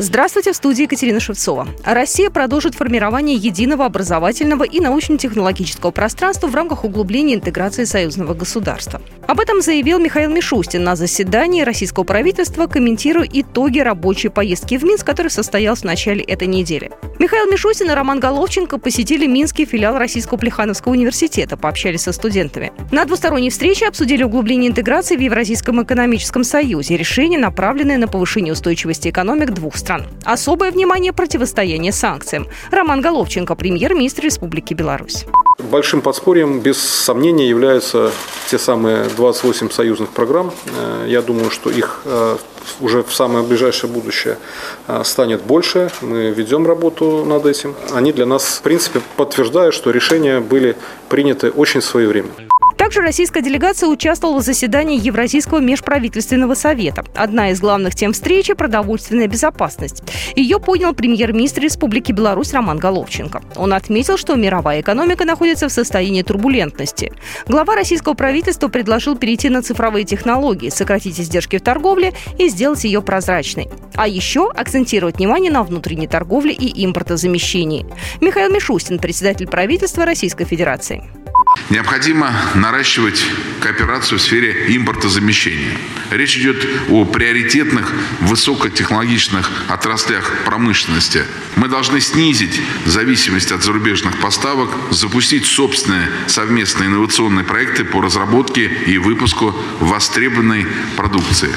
Здравствуйте, 0.00 0.52
в 0.52 0.54
студии 0.54 0.82
Екатерина 0.82 1.18
Шевцова. 1.18 1.66
Россия 1.84 2.30
продолжит 2.30 2.76
формирование 2.76 3.36
единого 3.36 3.84
образовательного 3.84 4.62
и 4.62 4.78
научно-технологического 4.78 5.90
пространства 5.90 6.46
в 6.46 6.54
рамках 6.54 6.84
углубления 6.84 7.34
интеграции 7.34 7.82
союзного 7.82 8.32
государства. 8.34 9.02
Об 9.26 9.40
этом 9.40 9.60
заявил 9.60 9.98
Михаил 9.98 10.30
Мишустин 10.30 10.84
на 10.84 10.94
заседании 10.94 11.62
российского 11.62 12.04
правительства, 12.04 12.68
комментируя 12.68 13.28
итоги 13.30 13.80
рабочей 13.80 14.28
поездки 14.28 14.78
в 14.78 14.84
Минск, 14.84 15.04
который 15.04 15.32
состоялся 15.32 15.82
в 15.82 15.86
начале 15.86 16.22
этой 16.22 16.46
недели. 16.46 16.92
Михаил 17.18 17.50
Мишустин 17.50 17.90
и 17.90 17.94
Роман 17.94 18.20
Головченко 18.20 18.78
посетили 18.78 19.26
Минский 19.26 19.66
филиал 19.66 19.98
Российского 19.98 20.38
Плехановского 20.38 20.92
университета, 20.92 21.56
пообщались 21.56 22.02
со 22.02 22.12
студентами. 22.12 22.72
На 22.92 23.04
двусторонней 23.04 23.50
встрече 23.50 23.88
обсудили 23.88 24.22
углубление 24.22 24.70
интеграции 24.70 25.16
в 25.16 25.20
Евразийском 25.20 25.82
экономическом 25.82 26.44
союзе, 26.44 26.96
решения, 26.96 27.38
направленные 27.38 27.98
на 27.98 28.06
повышение 28.06 28.52
устойчивости 28.52 29.08
экономик 29.08 29.50
двух 29.50 29.76
стран 29.76 29.87
стран. 29.88 30.04
Особое 30.24 30.70
внимание 30.70 31.14
противостояние 31.14 31.92
санкциям. 31.92 32.46
Роман 32.70 33.00
Головченко, 33.00 33.54
премьер-министр 33.54 34.24
Республики 34.24 34.74
Беларусь. 34.74 35.24
Большим 35.58 36.02
подспорьем, 36.02 36.60
без 36.60 36.78
сомнения, 36.78 37.48
являются 37.48 38.10
те 38.50 38.58
самые 38.58 39.04
28 39.16 39.70
союзных 39.70 40.10
программ. 40.10 40.52
Э, 40.76 41.06
я 41.08 41.22
думаю, 41.22 41.50
что 41.50 41.70
их 41.70 42.02
э, 42.04 42.36
уже 42.80 43.02
в 43.02 43.14
самое 43.14 43.46
ближайшее 43.46 43.90
будущее 43.90 44.36
э, 44.88 45.02
станет 45.04 45.42
больше. 45.42 45.90
Мы 46.02 46.34
ведем 46.36 46.66
работу 46.66 47.24
над 47.24 47.46
этим. 47.46 47.74
Они 47.94 48.12
для 48.12 48.26
нас, 48.26 48.58
в 48.58 48.62
принципе, 48.62 49.00
подтверждают, 49.16 49.74
что 49.74 49.90
решения 49.90 50.40
были 50.40 50.76
приняты 51.08 51.50
очень 51.50 51.80
своевременно. 51.80 52.48
Также 52.88 53.02
российская 53.02 53.42
делегация 53.42 53.86
участвовала 53.90 54.40
в 54.40 54.42
заседании 54.42 54.98
Евразийского 54.98 55.58
межправительственного 55.58 56.54
совета. 56.54 57.04
Одна 57.14 57.50
из 57.50 57.60
главных 57.60 57.94
тем 57.94 58.14
встречи– 58.14 58.54
продовольственная 58.54 59.26
безопасность. 59.26 60.02
Ее 60.34 60.58
понял 60.58 60.94
премьер-министр 60.94 61.64
Республики 61.64 62.12
Беларусь 62.12 62.54
Роман 62.54 62.78
Головченко. 62.78 63.42
Он 63.56 63.74
отметил, 63.74 64.16
что 64.16 64.36
мировая 64.36 64.80
экономика 64.80 65.26
находится 65.26 65.68
в 65.68 65.72
состоянии 65.72 66.22
турбулентности. 66.22 67.12
Глава 67.46 67.74
российского 67.74 68.14
правительства 68.14 68.68
предложил 68.68 69.16
перейти 69.16 69.50
на 69.50 69.60
цифровые 69.60 70.06
технологии, 70.06 70.70
сократить 70.70 71.20
издержки 71.20 71.58
в 71.58 71.62
торговле 71.62 72.14
и 72.38 72.48
сделать 72.48 72.84
ее 72.84 73.02
прозрачной. 73.02 73.68
А 73.96 74.08
еще 74.08 74.50
акцентировать 74.50 75.18
внимание 75.18 75.52
на 75.52 75.62
внутренней 75.62 76.06
торговле 76.06 76.54
и 76.54 76.86
импортозамещении. 76.86 77.84
Михаил 78.22 78.50
Мишустин, 78.50 78.98
председатель 78.98 79.46
правительства 79.46 80.06
Российской 80.06 80.46
Федерации. 80.46 81.04
Необходимо 81.70 82.32
наращивать 82.54 83.22
кооперацию 83.60 84.18
в 84.18 84.22
сфере 84.22 84.74
импортозамещения. 84.74 85.76
Речь 86.10 86.38
идет 86.38 86.66
о 86.88 87.04
приоритетных 87.04 87.92
высокотехнологичных 88.20 89.50
отраслях 89.68 90.44
промышленности. 90.46 91.24
Мы 91.56 91.68
должны 91.68 92.00
снизить 92.00 92.58
зависимость 92.86 93.52
от 93.52 93.62
зарубежных 93.62 94.18
поставок, 94.18 94.70
запустить 94.90 95.44
собственные 95.44 96.08
совместные 96.26 96.88
инновационные 96.88 97.44
проекты 97.44 97.84
по 97.84 98.00
разработке 98.00 98.64
и 98.86 98.96
выпуску 98.96 99.54
востребованной 99.80 100.66
продукции. 100.96 101.50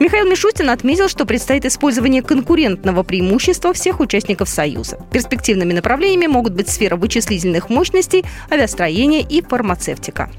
Михаил 0.00 0.28
Мишустин 0.28 0.70
отметил, 0.70 1.08
что 1.08 1.24
предстоит 1.24 1.64
использование 1.64 2.22
конкурентного 2.22 3.02
преимущества 3.02 3.72
всех 3.72 4.00
участников 4.00 4.48
Союза. 4.48 4.98
Перспективными 5.12 5.72
направлениями 5.72 6.26
могут 6.26 6.54
быть 6.54 6.68
сфера 6.68 6.96
вычислительных 6.96 7.70
мощностей, 7.70 8.24
авиастроение 8.50 9.22
и 9.22 9.42
фармацевтика. 9.42 10.30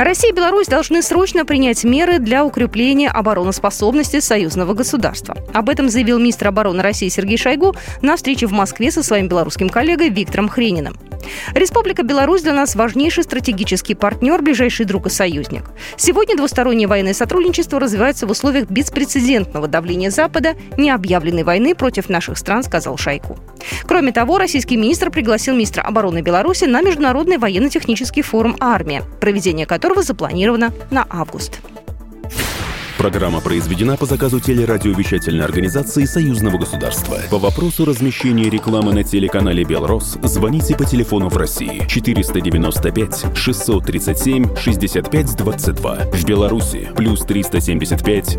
Россия 0.00 0.32
и 0.32 0.34
Беларусь 0.34 0.66
должны 0.66 1.02
срочно 1.02 1.44
принять 1.44 1.84
меры 1.84 2.20
для 2.20 2.42
укрепления 2.46 3.10
обороноспособности 3.10 4.20
союзного 4.20 4.72
государства. 4.72 5.36
Об 5.52 5.68
этом 5.68 5.90
заявил 5.90 6.18
министр 6.18 6.48
обороны 6.48 6.82
России 6.82 7.10
Сергей 7.10 7.36
Шойгу 7.36 7.76
на 8.00 8.16
встрече 8.16 8.46
в 8.46 8.52
Москве 8.52 8.90
со 8.90 9.02
своим 9.02 9.28
белорусским 9.28 9.68
коллегой 9.68 10.08
Виктором 10.08 10.48
Хрениным. 10.48 10.96
Республика 11.52 12.02
Беларусь 12.02 12.40
для 12.40 12.54
нас 12.54 12.76
важнейший 12.76 13.24
стратегический 13.24 13.94
партнер, 13.94 14.40
ближайший 14.40 14.86
друг 14.86 15.06
и 15.06 15.10
союзник. 15.10 15.64
Сегодня 15.98 16.34
двустороннее 16.34 16.88
военное 16.88 17.12
сотрудничество 17.12 17.78
развивается 17.78 18.26
в 18.26 18.30
условиях 18.30 18.70
беспрецедентного 18.70 19.68
давления 19.68 20.10
Запада, 20.10 20.54
необъявленной 20.78 21.42
войны 21.42 21.74
против 21.74 22.08
наших 22.08 22.38
стран, 22.38 22.62
сказал 22.62 22.96
Шойгу. 22.96 23.38
Кроме 23.86 24.12
того, 24.12 24.38
российский 24.38 24.76
министр 24.76 25.10
пригласил 25.10 25.54
министра 25.54 25.82
обороны 25.82 26.22
Беларуси 26.22 26.64
на 26.64 26.82
Международный 26.82 27.38
военно-технический 27.38 28.22
форум 28.22 28.56
«Армия», 28.60 29.02
проведение 29.20 29.66
которого 29.66 30.02
запланировано 30.02 30.72
на 30.90 31.06
август. 31.08 31.60
Программа 33.00 33.40
произведена 33.40 33.96
по 33.96 34.04
заказу 34.04 34.40
телерадиовещательной 34.40 35.42
организации 35.42 36.04
Союзного 36.04 36.58
государства. 36.58 37.16
По 37.30 37.38
вопросу 37.38 37.86
размещения 37.86 38.50
рекламы 38.50 38.92
на 38.92 39.04
телеканале 39.04 39.64
«Белрос» 39.64 40.18
звоните 40.22 40.76
по 40.76 40.84
телефону 40.84 41.30
в 41.30 41.36
России 41.38 41.82
495 41.88 43.34
637 43.34 44.54
6522. 44.54 45.96
В 46.12 46.24
Беларуси 46.26 46.90
плюс 46.94 47.20
375 47.20 48.38